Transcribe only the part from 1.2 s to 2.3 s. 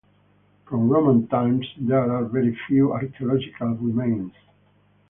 times there are